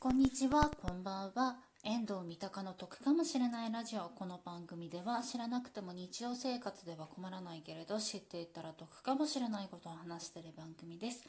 [0.00, 1.56] こんにちは、こんばんは。
[1.82, 4.12] 遠藤三鷹の得かもしれないラジオ。
[4.14, 11.24] この番組では知らなくても日常生活では困らないけれど知っていたら得かもしれないことを話している番組です。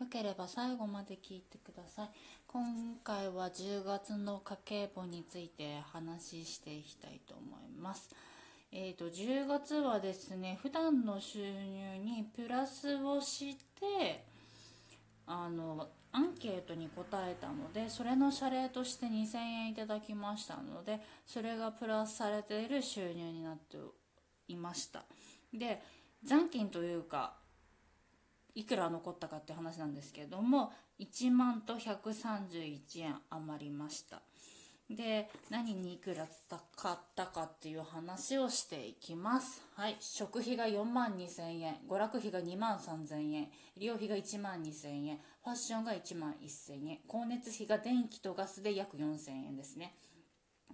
[0.00, 2.10] よければ最後まで聞いてください。
[2.48, 8.10] 今回は10月の家計簿について話していきたいと思います。
[8.72, 14.26] えーと、10月はですね、普段の収入にプラスをして
[15.28, 23.76] あのアンケートに答えたのでそれの謝礼として2000円いただきましたのでそれがプラスされている収入になって
[24.48, 25.04] いました。
[25.52, 25.82] で
[26.24, 27.34] 残金というか
[28.54, 34.22] いくら残ったかって話なんですけども1万と131円余りました。
[34.90, 36.56] で何にいくら使
[36.90, 39.62] ったかっていう話をしていきます。
[39.74, 39.96] はい。
[40.00, 41.76] 食費が4万2000円。
[41.86, 43.48] 娯楽費が2万3000円。
[43.76, 45.18] 医療費が1万2000円。
[45.44, 46.98] ファッションが1万1000円。
[47.06, 49.94] 光熱費が電気とガスで約4000円ですね。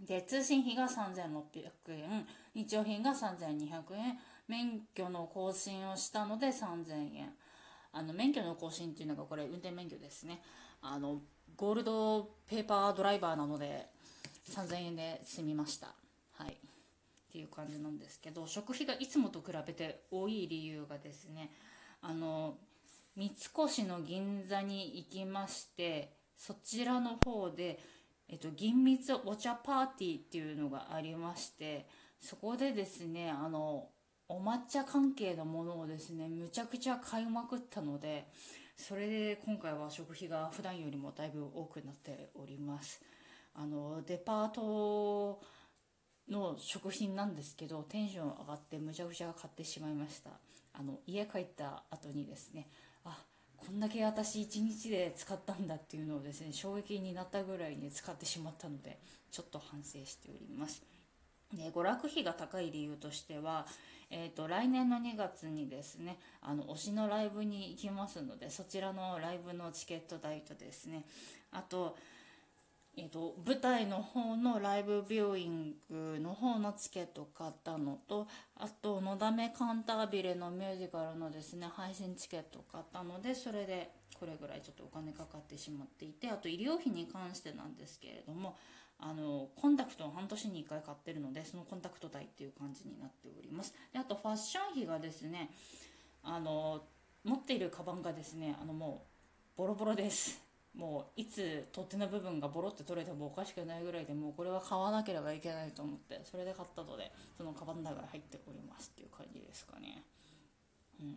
[0.00, 2.26] で通信費が3600円。
[2.54, 4.18] 日用品が3200円。
[4.46, 7.34] 免許の更新をしたので3000円。
[7.90, 10.40] あの免許の更新っていうのがこれ運転免許ですね。
[10.82, 11.20] あの
[11.56, 13.93] ゴールドペーパードライバーなので
[14.48, 15.94] 3000円で済みました。
[16.32, 16.52] はい。
[16.52, 21.50] っていう感じなんですけど食費がいつもと比べて多い理由がですね
[22.00, 22.54] あの
[23.16, 27.80] 三越の銀座に行きましてそちらの方で、
[28.28, 31.88] えっと、銀蜜お茶パーティーっていうのがありまして
[32.20, 33.88] そこでですねあの
[34.28, 38.28] お抹茶関係のものをですねむちゃくちゃ買いまくったので
[38.76, 43.00] それで今回は食費が普段よりもだいぶ多くなっております。
[43.54, 45.40] あのデパート
[46.28, 50.30] の食品なんですけどテンション上がってむちゃくちゃ買ってしまいました。
[50.76, 52.66] あの家帰った後にですね
[53.04, 53.16] あ
[53.56, 58.98] こんだけ私1日で使ったんだっていうのをですね衝撃になったぐらいに使ってしまったので
[59.30, 60.82] ちょっと反省しております。
[61.52, 63.66] で娯楽費が高い理由としては、
[64.10, 71.04] えーと、来年の2月にですねあの推しのライブに行きますのでそちらのライブのチケット代とですね
[71.52, 71.96] あと
[72.96, 88.56] えーと、舞台の方のライブビューイングの方のチケット買ったのとあと「のだめカンタービレ」のミュージカルのですね配信チケットを買ったのでそれでこれぐらいちょっとお金かかってしまっていてあと医療費に関してなんですけれども
[89.00, 93.74] あのコンタクトを半年に1回買ってるのでそのコンタクト代っていう感じになっております。
[93.92, 95.50] であとファッション費がですね
[96.22, 96.84] あの
[97.24, 99.04] 持っているカバンがですねあのも
[99.56, 100.53] うボロボロです。
[100.74, 110.02] もういつ取っ手の部分がボロって取れてもおかしくないぐらいでもうこれは買わなければいけないと思ってそれで買ったのでそのカバンの中に入っておりますっていう感じですかね。
[111.00, 111.16] うん。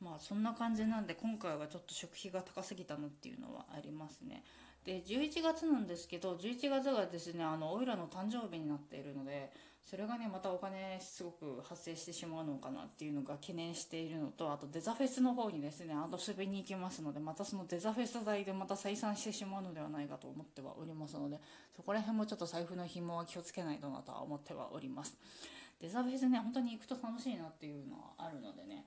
[0.00, 4.42] まあそんな感じなんで今回はちょっと食費が高すぎたのっていうのはありますね。
[4.84, 9.50] で11月なんですけど11月がですねあのオイラの誕生日になっているので
[9.84, 21.38] それがねまたお金すごく発生してしまうのかなっていうのが懸念しているのとあとデザフェスの方にですね遊びに行きますのでまたそのデザフェス代でまた採算してしまうのではないかと思ってはおりますので
[21.76, 25.16] そこら辺もちょっと財布の紐は気をつけないとなとは思ってはおります。
[25.80, 28.84] デザフェスね本当に行くと楽しいなっていうのはあるのでね。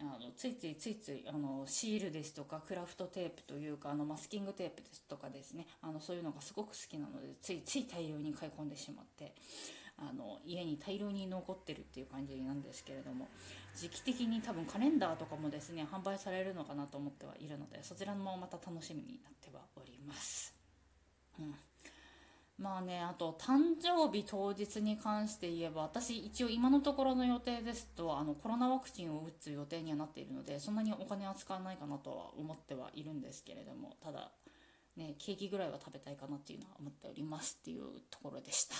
[0.00, 9.32] あのついついついついあのシールですとかクラフトテープというかあのマスキングテープですとかですねあのそういうのがすごく好きなのでついつい大量に買い込んでしまって
[9.98, 13.26] あの家に大量に残ってるっていう感じなんですけれども
[13.76, 20.54] 時期的に多分カレンダーとかもですね販売されるのかなと思ってはいるのでそちらもまた楽しみになってはおります。
[21.40, 21.54] うん
[22.58, 34.32] まあね、あと誕生日当日に関して言えば私一応今のところの予定ですとあのコロナワクチンを打つ予定にはなっているのでそんなにお金は使わないかなとは思ってはいるんですけれどもただ
[34.96, 38.74] ねケーキぐらいは食べたいかなっていうのは思っておりますっていうところでした。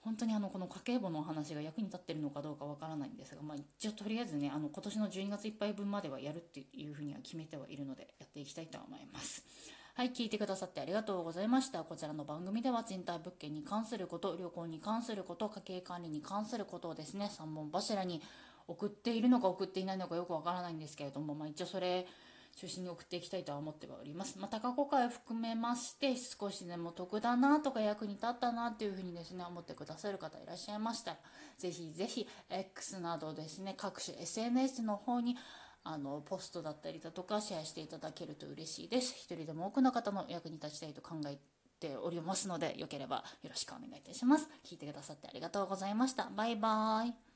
[0.00, 9.44] 本当にあのこの家計簿のお話が役に立ってるのかどうかわからないんですが、まあ、一応とりあえずねあの今年の12月いっぱい分まではやるっていうふうには決めてはいるのでやっていきたいと思います。
[9.98, 11.82] はい、聞いてくださってありがとうございました。
[11.82, 18.22] こちらの番組では賃貸物件に関すること、旅行に関すること、家計管理に関することをですね、3本柱に
[18.68, 22.06] 送っているのか送っていないのかよくわからないんですけれども、まあ、一応それ
[22.54, 24.38] 中心に送っていきたいとは思っております。
[24.38, 31.16] また過去回を含めまして少しでも得だなとか役に立ったなっていうふうにですね思ってくださる方いらっしゃいましたら
[31.58, 35.36] ぜひぜひ X などですね各種 SNS の方に
[35.84, 39.14] あのポストだったりだとかシェアしていただけると嬉しいです。
[39.16, 41.38] 一人でも多くの方の役に立ちたいと考え
[41.80, 44.48] ておりますのでよければよろしくお願いいたします。
[44.64, 46.28] 聞いてくださってありがとうございました。
[46.34, 47.27] バイバーイ。